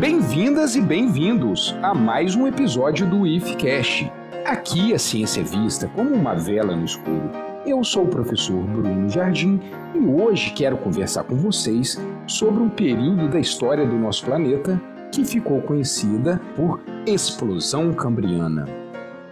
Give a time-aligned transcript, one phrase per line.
[0.00, 4.10] Bem-vindas e bem-vindos a mais um episódio do IFCast.
[4.46, 7.30] Aqui a ciência é vista como uma vela no escuro.
[7.66, 9.60] Eu sou o professor Bruno Jardim
[9.94, 14.80] e hoje quero conversar com vocês sobre um período da história do nosso planeta
[15.12, 18.66] que ficou conhecida por explosão cambriana.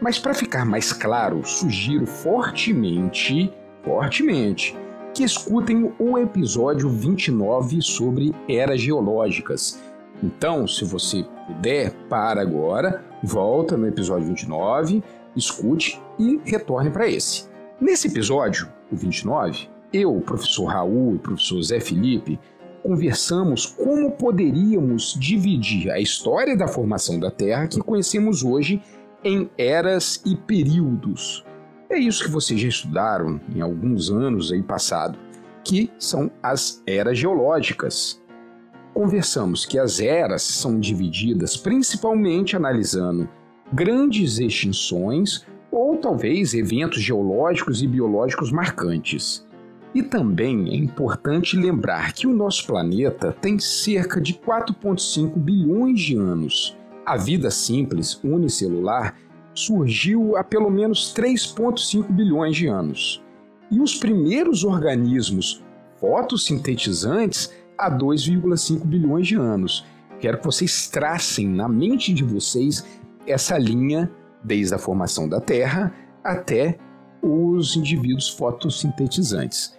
[0.03, 3.51] Mas para ficar mais claro, sugiro fortemente,
[3.83, 4.77] fortemente,
[5.15, 9.81] que escutem o episódio 29 sobre eras geológicas.
[10.23, 15.03] Então, se você puder, para agora, volta no episódio 29,
[15.37, 17.49] escute e retorne para esse.
[17.81, 22.39] Nesse episódio, o 29, eu, o professor Raul e o professor Zé Felipe
[22.83, 28.83] conversamos como poderíamos dividir a história da formação da Terra que conhecemos hoje
[29.23, 31.45] em eras e períodos.
[31.91, 35.19] É isso que vocês já estudaram em alguns anos aí passado,
[35.65, 38.21] que são as eras geológicas.
[38.99, 43.29] Conversamos que as eras são divididas principalmente analisando
[43.73, 49.47] grandes extinções ou talvez eventos geológicos e biológicos marcantes.
[49.95, 56.17] E também é importante lembrar que o nosso planeta tem cerca de 4,5 bilhões de
[56.17, 56.77] anos.
[57.07, 59.15] A vida simples, unicelular,
[59.55, 63.23] surgiu há pelo menos 3,5 bilhões de anos.
[63.71, 65.63] E os primeiros organismos
[66.01, 69.87] fotossintetizantes há 2,5 bilhões de anos.
[70.21, 72.85] Quero que vocês tracem na mente de vocês
[73.27, 74.11] essa linha
[74.43, 76.79] desde a formação da Terra até
[77.23, 79.79] os indivíduos fotossintetizantes.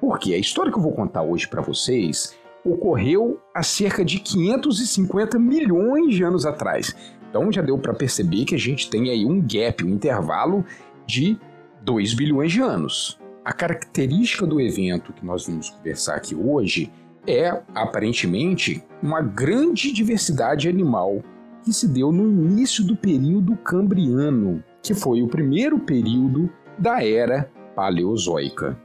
[0.00, 5.38] Porque a história que eu vou contar hoje para vocês ocorreu há cerca de 550
[5.38, 6.94] milhões de anos atrás.
[7.28, 10.64] Então já deu para perceber que a gente tem aí um gap, um intervalo
[11.06, 11.38] de
[11.82, 13.18] 2 bilhões de anos.
[13.44, 16.90] A característica do evento que nós vamos conversar aqui hoje
[17.30, 21.22] é, aparentemente, uma grande diversidade animal
[21.62, 27.50] que se deu no início do período Cambriano, que foi o primeiro período da era
[27.74, 28.78] Paleozoica.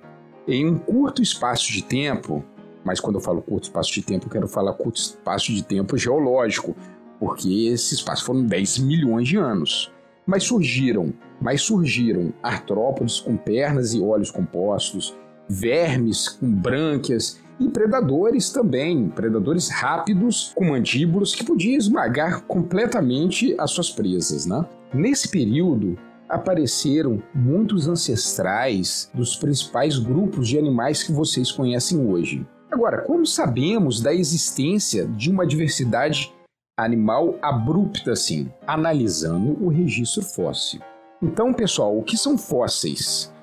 [0.47, 2.44] Em um curto espaço de tempo,
[2.84, 5.98] mas quando eu falo curto espaço de tempo, eu quero falar curto espaço de tempo
[5.98, 6.75] geológico,
[7.19, 9.92] porque esse espaço foram 10 milhões de anos.
[10.25, 15.16] Mas surgiram, mas surgiram artrópodes com pernas e olhos compostos,
[15.48, 23.72] vermes com brânquias e predadores também, predadores rápidos com mandíbulas que podiam esmagar completamente as
[23.72, 24.66] suas presas, né?
[24.94, 32.46] Nesse período, apareceram muitos ancestrais dos principais grupos de animais que vocês conhecem hoje.
[32.72, 36.34] Agora, como sabemos da existência de uma diversidade
[36.78, 38.52] animal abrupta assim?
[38.68, 40.82] Analisando o registro fóssil.
[41.22, 43.34] Então, pessoal, o que são fósseis?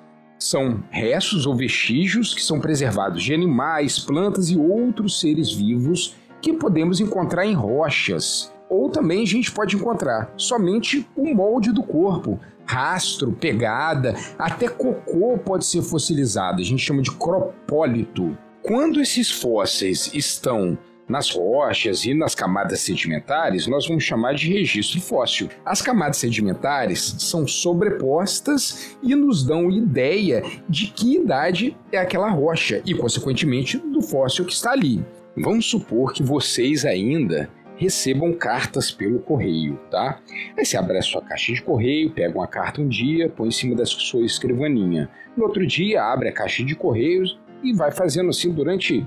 [0.42, 6.52] São restos ou vestígios que são preservados de animais, plantas e outros seres vivos que
[6.52, 8.52] podemos encontrar em rochas.
[8.68, 15.38] Ou também a gente pode encontrar somente o molde do corpo, rastro, pegada, até cocô
[15.38, 16.60] pode ser fossilizado.
[16.60, 18.36] A gente chama de cropólito.
[18.62, 20.76] Quando esses fósseis estão
[21.08, 25.48] nas rochas e nas camadas sedimentares, nós vamos chamar de registro fóssil.
[25.64, 32.80] As camadas sedimentares são sobrepostas e nos dão ideia de que idade é aquela rocha
[32.84, 35.04] e, consequentemente, do fóssil que está ali.
[35.36, 40.20] Vamos supor que vocês ainda recebam cartas pelo correio, tá?
[40.56, 43.52] Aí você abre a sua caixa de correio, pega uma carta um dia, põe em
[43.52, 45.10] cima da sua escrivaninha.
[45.36, 49.04] No outro dia, abre a caixa de correios e vai fazendo assim durante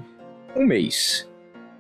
[0.56, 1.30] um mês.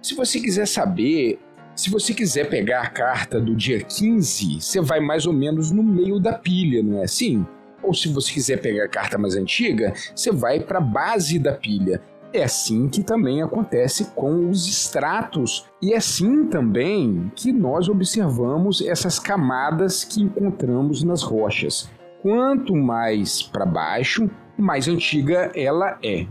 [0.06, 1.40] Se você quiser saber,
[1.76, 5.82] se você quiser pegar a carta do dia 15, você vai mais ou menos no
[5.82, 7.44] meio da pilha, não é assim?
[7.82, 11.54] Ou se você quiser pegar a carta mais antiga, você vai para a base da
[11.54, 12.04] pilha.
[12.32, 18.82] É assim que também acontece com os estratos, e é assim também que nós observamos
[18.86, 21.90] essas camadas que encontramos nas rochas.
[22.22, 26.28] Quanto mais para baixo, mais antiga ela é.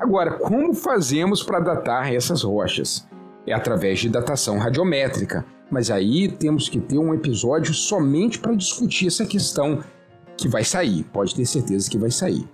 [0.00, 3.06] Agora, como fazemos para datar essas rochas?
[3.44, 9.08] É através de datação radiométrica, mas aí temos que ter um episódio somente para discutir
[9.08, 9.82] essa questão
[10.36, 12.48] que vai sair, pode ter certeza que vai sair.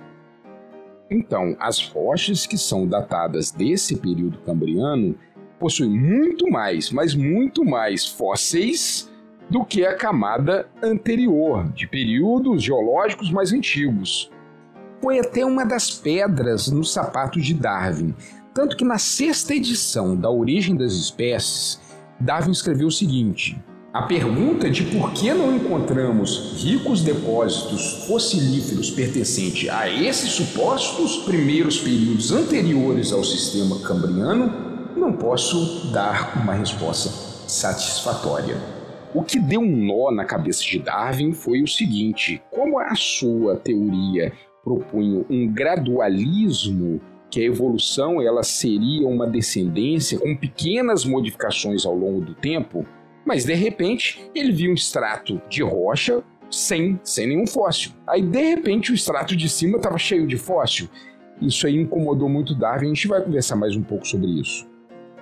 [1.11, 5.15] Então, as rochas que são datadas desse período cambriano
[5.59, 9.11] possuem muito mais, mas muito mais fósseis
[9.51, 14.33] do que a camada anterior, de períodos geológicos mais antigos
[15.05, 18.15] foi até uma das pedras no sapato de Darwin.
[18.55, 21.79] Tanto que na sexta edição da Origem das Espécies,
[22.19, 23.63] Darwin escreveu o seguinte:
[23.93, 31.79] a pergunta de por que não encontramos ricos depósitos fossilíferos pertencentes a esses supostos primeiros
[31.79, 34.51] períodos anteriores ao sistema cambriano,
[34.97, 37.11] não posso dar uma resposta
[37.47, 38.57] satisfatória.
[39.15, 43.57] O que deu um nó na cabeça de Darwin foi o seguinte: como a sua
[43.57, 44.33] teoria
[44.65, 47.01] propunha um gradualismo
[47.31, 52.87] que a evolução ela seria uma descendência com pequenas modificações ao longo do tempo,
[53.27, 57.93] mas de repente ele viu um extrato de rocha sem, sem nenhum fóssil.
[58.07, 60.89] Aí de repente o extrato de cima estava cheio de fóssil.
[61.41, 64.67] Isso aí incomodou muito Darwin, a gente vai conversar mais um pouco sobre isso.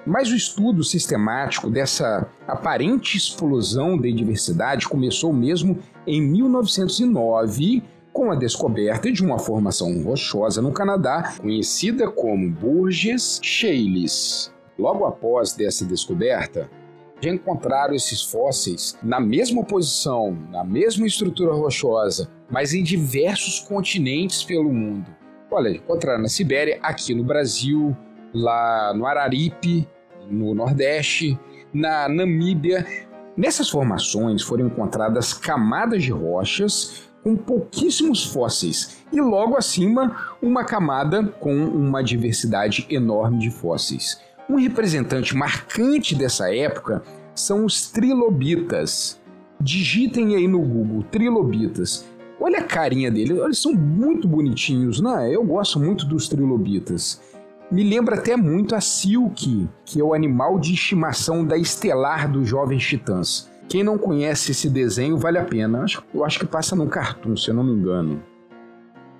[0.05, 8.35] Mas o estudo sistemático dessa aparente explosão de diversidade começou mesmo em 1909 com a
[8.35, 14.53] descoberta de uma formação rochosa no Canadá conhecida como Burgess Shales.
[14.79, 16.71] Logo após dessa descoberta,
[17.23, 24.73] encontraram esses fósseis na mesma posição, na mesma estrutura rochosa, mas em diversos continentes pelo
[24.73, 25.07] mundo.
[25.51, 27.97] Olha, encontraram na Sibéria, aqui no Brasil,
[28.35, 29.89] lá no Araripe,
[30.29, 31.39] no Nordeste,
[31.73, 32.87] na Namíbia.
[33.37, 41.25] Nessas formações foram encontradas camadas de rochas com pouquíssimos fósseis e logo acima uma camada
[41.41, 44.21] com uma diversidade enorme de fósseis.
[44.49, 47.03] Um representante marcante dessa época
[47.35, 49.21] são os trilobitas.
[49.61, 52.05] Digitem aí no Google trilobitas.
[52.41, 55.31] Olha a carinha deles, eles são muito bonitinhos, né?
[55.33, 57.21] Eu gosto muito dos trilobitas.
[57.71, 62.49] Me lembra até muito a Silk, que é o animal de estimação da Estelar dos
[62.49, 63.49] Jovens Titãs.
[63.73, 65.87] Quem não conhece esse desenho vale a pena.
[66.13, 68.23] Eu acho que passa no cartoon, se eu não me engano.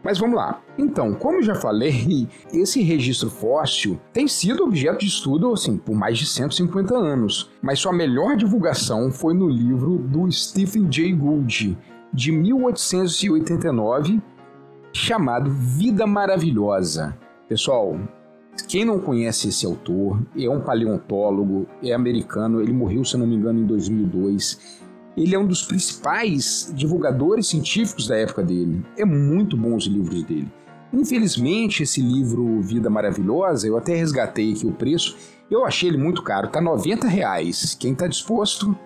[0.05, 0.61] Mas vamos lá.
[0.77, 6.19] Então, como já falei, esse registro fóssil tem sido objeto de estudo assim, por mais
[6.19, 11.79] de 150 anos, mas sua melhor divulgação foi no livro do Stephen Jay Gould,
[12.13, 14.21] de 1889,
[14.93, 17.17] chamado Vida Maravilhosa.
[17.49, 17.99] Pessoal,
[18.69, 23.35] quem não conhece esse autor, é um paleontólogo, é americano, ele morreu, se não me
[23.35, 24.83] engano, em 2002
[25.17, 28.85] ele é um dos principais divulgadores científicos da época dele.
[28.97, 30.51] É muito bom os livros dele.
[30.93, 35.17] Infelizmente, esse livro Vida Maravilhosa, eu até resgatei aqui o preço,
[35.51, 37.75] eu achei ele muito caro, tá 90 reais.
[37.75, 38.77] Quem está disposto,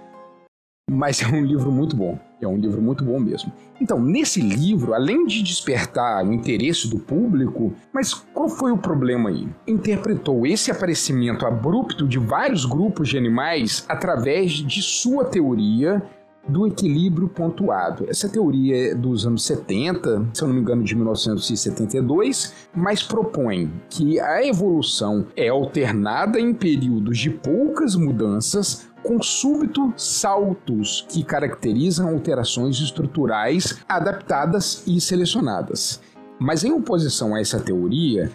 [0.91, 2.19] mas é um livro muito bom.
[2.41, 3.51] É um livro muito bom mesmo.
[3.81, 9.31] Então, nesse livro, além de despertar o interesse do público, mas qual foi o problema
[9.31, 9.49] aí?
[9.67, 16.03] Interpretou esse aparecimento abrupto de vários grupos de animais através de sua teoria
[16.49, 18.07] do equilíbrio pontuado.
[18.09, 23.71] Essa teoria é dos anos 70, se eu não me engano, de 1972, mas propõe
[23.91, 32.09] que a evolução é alternada em períodos de poucas mudanças com súbito saltos que caracterizam
[32.09, 36.01] alterações estruturais adaptadas e selecionadas.
[36.41, 38.31] Mas em oposição a essa teoria,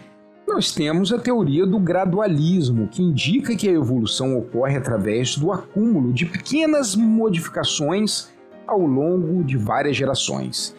[0.47, 6.13] nós temos a teoria do gradualismo, que indica que a evolução ocorre através do acúmulo
[6.13, 8.29] de pequenas modificações
[8.65, 10.75] ao longo de várias gerações.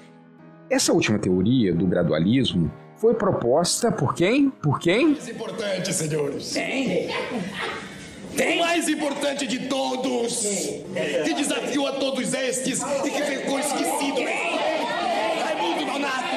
[0.71, 4.49] Essa última teoria do gradualismo foi proposta por quem?
[4.49, 5.13] Por quem?
[5.13, 6.47] Importante, senhores.
[8.37, 8.59] Tem?
[8.59, 10.41] O mais importante de todos,
[11.25, 14.21] que desafiou a todos estes e que ficou esquecido.
[15.43, 16.37] Raimundo Donato.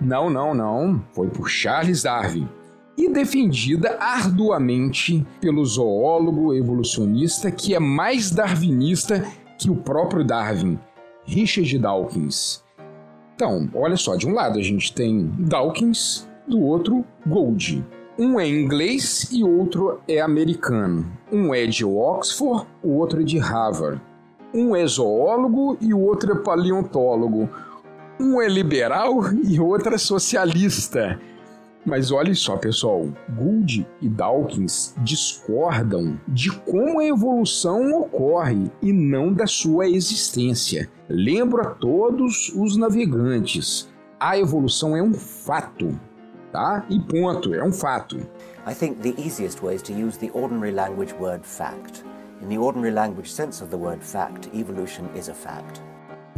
[0.00, 1.04] Não, não, não.
[1.12, 2.48] Foi por Charles Darwin.
[2.96, 9.26] E defendida arduamente pelo zoólogo evolucionista que é mais darwinista
[9.58, 10.78] que o próprio Darwin,
[11.24, 12.62] Richard Dawkins.
[13.34, 17.84] Então, olha só, de um lado a gente tem Dawkins, do outro, Gold.
[18.18, 21.04] Um é inglês e outro é americano.
[21.32, 24.00] Um é de Oxford, o outro é de Harvard.
[24.54, 27.48] Um é zoólogo e o outro é paleontólogo.
[28.20, 31.18] Um é liberal e outro é socialista.
[31.84, 39.32] Mas olhe só, pessoal, Gould e Dawkins discordam de como a evolução ocorre e não
[39.32, 40.88] da sua existência.
[41.08, 45.98] Lembro a todos os navegantes: a evolução é um fato,
[46.54, 46.86] tá?
[46.88, 48.16] E ponto, é um fato.
[48.64, 52.04] I think the easiest way is to use the ordinary language word fact.
[52.40, 55.82] In the ordinary language sense of the word fact, evolution is a fact.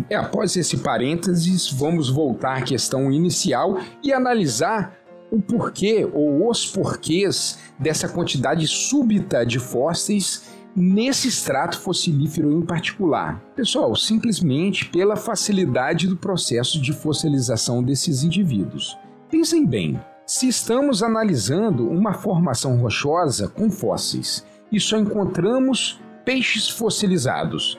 [0.09, 4.97] É, após esse parênteses, vamos voltar à questão inicial e analisar
[5.31, 10.45] o porquê ou os porquês dessa quantidade súbita de fósseis
[10.75, 13.43] nesse extrato fossilífero em particular.
[13.55, 18.97] Pessoal, simplesmente pela facilidade do processo de fossilização desses indivíduos.
[19.31, 27.77] Pensem bem, se estamos analisando uma formação rochosa com fósseis e só encontramos peixes fossilizados,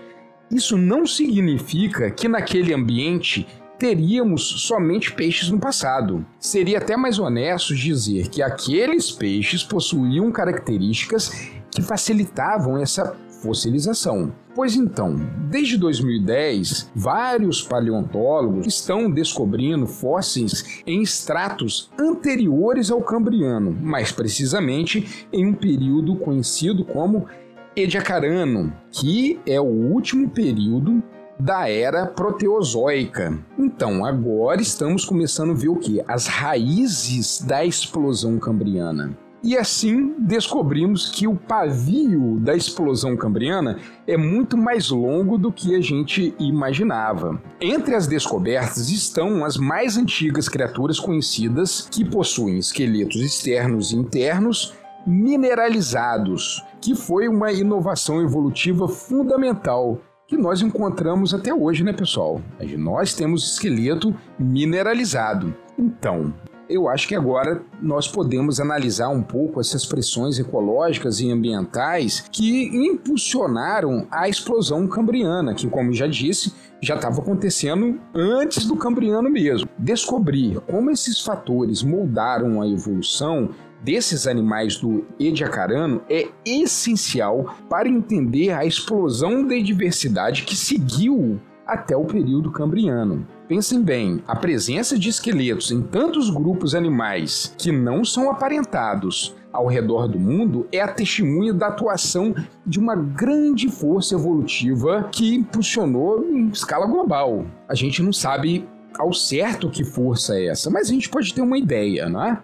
[0.51, 3.48] isso não significa que naquele ambiente
[3.80, 6.25] teríamos somente peixes no passado.
[6.38, 11.32] Seria até mais honesto dizer que aqueles peixes possuíam características
[11.72, 14.34] que facilitavam essa fossilização.
[14.56, 15.15] Pois então,
[15.50, 25.46] desde 2010, vários paleontólogos estão descobrindo fósseis em estratos anteriores ao Cambriano, mais precisamente em
[25.46, 27.27] um período conhecido como
[27.75, 31.03] Ediacarano, que é o último período
[31.39, 33.38] da era proteozoica.
[33.58, 36.01] Então, agora estamos começando a ver o que?
[36.08, 39.15] As raízes da explosão cambriana.
[39.44, 43.77] E assim descobrimos que o pavio da explosão cambriana
[44.08, 47.41] é muito mais longo do que a gente imaginava.
[47.62, 54.74] Entre as descobertas estão as mais antigas criaturas conhecidas que possuem esqueletos externos e internos
[55.06, 62.41] mineralizados, que foi uma inovação evolutiva fundamental que nós encontramos até hoje, né, pessoal?
[62.77, 65.56] Nós temos esqueleto mineralizado.
[65.79, 66.34] Então,
[66.69, 72.65] eu acho que agora nós podemos analisar um pouco essas pressões ecológicas e ambientais que
[72.88, 79.67] impulsionaram a explosão cambriana, que, como já disse, já estava acontecendo antes do cambriano mesmo.
[79.77, 83.50] Descobrir como esses fatores moldaram a evolução
[83.81, 91.95] desses animais do Ediacarano é essencial para entender a explosão da diversidade que seguiu até
[91.95, 93.27] o período cambriano.
[93.47, 99.67] Pensem bem, a presença de esqueletos em tantos grupos animais que não são aparentados ao
[99.67, 106.24] redor do mundo é a testemunha da atuação de uma grande força evolutiva que impulsionou
[106.25, 107.45] em escala global.
[107.67, 111.41] A gente não sabe ao certo que força é essa, mas a gente pode ter
[111.41, 112.41] uma ideia, não é?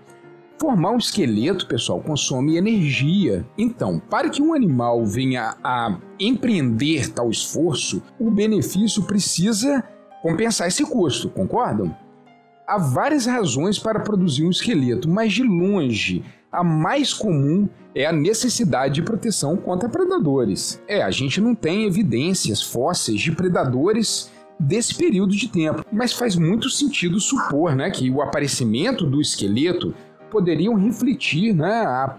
[0.64, 3.46] Formar um esqueleto, pessoal, consome energia.
[3.58, 9.84] Então, para que um animal venha a empreender tal esforço, o benefício precisa
[10.22, 11.94] compensar esse custo, concordam?
[12.66, 18.14] Há várias razões para produzir um esqueleto, mas de longe a mais comum é a
[18.14, 20.82] necessidade de proteção contra predadores.
[20.88, 26.36] É, a gente não tem evidências fósseis de predadores desse período de tempo, mas faz
[26.38, 29.94] muito sentido supor né, que o aparecimento do esqueleto
[30.34, 32.18] poderiam refletir né, a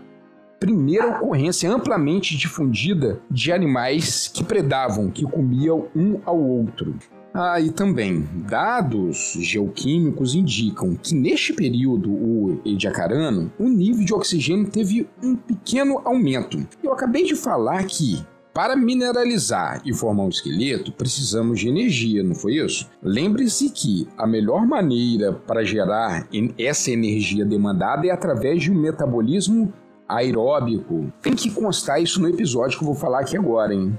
[0.60, 6.94] primeira ocorrência amplamente difundida de animais que predavam, que comiam um ao outro.
[7.34, 14.70] Ah, e também, dados geoquímicos indicam que neste período, o Ediacarano, o nível de oxigênio
[14.70, 16.64] teve um pequeno aumento.
[16.80, 22.36] Eu acabei de falar que para mineralizar e formar um esqueleto, precisamos de energia, não
[22.36, 22.88] foi isso?
[23.02, 29.72] Lembre-se que a melhor maneira para gerar essa energia demandada é através de um metabolismo
[30.08, 31.12] aeróbico.
[31.20, 33.98] Tem que constar isso no episódio que eu vou falar aqui agora, hein?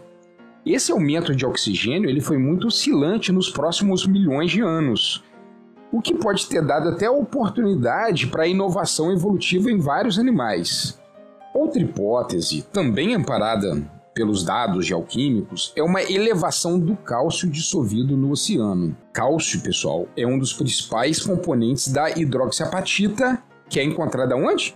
[0.65, 5.21] Esse aumento de oxigênio ele foi muito oscilante nos próximos milhões de anos,
[5.91, 10.97] o que pode ter dado até oportunidade para a inovação evolutiva em vários animais.
[11.53, 18.95] Outra hipótese, também amparada pelos dados geoquímicos, é uma elevação do cálcio dissolvido no oceano.
[19.11, 24.73] Cálcio, pessoal, é um dos principais componentes da hidroxiapatita, que é encontrada onde?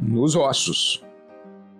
[0.00, 1.04] Nos ossos.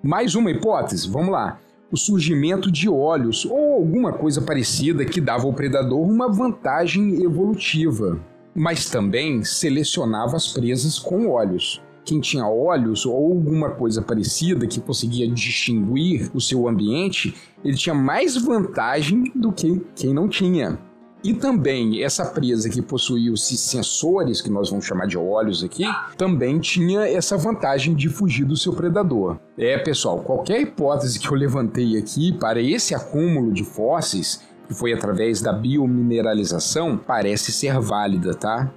[0.02, 1.58] Mais uma hipótese, vamos lá.
[1.90, 8.20] O surgimento de olhos ou alguma coisa parecida que dava ao predador uma vantagem evolutiva,
[8.54, 14.80] mas também selecionava as presas com olhos quem tinha olhos ou alguma coisa parecida que
[14.80, 17.32] conseguia distinguir o seu ambiente,
[17.64, 20.76] ele tinha mais vantagem do que quem não tinha.
[21.22, 25.84] E também essa presa que possuía os sensores, que nós vamos chamar de olhos aqui,
[26.16, 29.38] também tinha essa vantagem de fugir do seu predador.
[29.56, 34.92] É, pessoal, qualquer hipótese que eu levantei aqui para esse acúmulo de fósseis, que foi
[34.92, 38.72] através da biomineralização, parece ser válida, tá?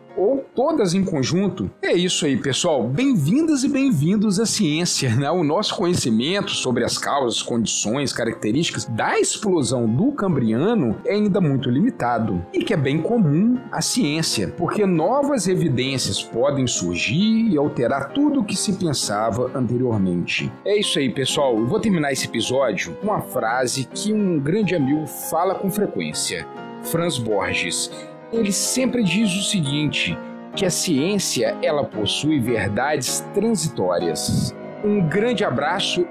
[0.56, 1.70] Todas em conjunto.
[1.82, 2.88] É isso aí, pessoal.
[2.88, 5.16] Bem-vindas e bem-vindos à ciência.
[5.16, 5.30] Né?
[5.32, 11.70] O nosso conhecimento sobre as causas, condições, características da explosão do Cambriano é ainda muito
[11.70, 18.10] limitado e que é bem comum à ciência, porque novas evidências podem surgir e alterar
[18.14, 20.52] tudo o que se pensava anteriormente.
[20.66, 21.58] É isso aí, pessoal.
[21.58, 26.48] Eu vou terminar esse episódio com uma frase que um grande amigo fala com frequência.
[26.84, 27.90] Franz Borges
[28.34, 30.18] ele sempre diz o seguinte,
[30.56, 34.56] que a ciência ela possui verdades transitórias.
[34.84, 36.06] Um grande abraço,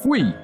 [0.00, 0.34] fui!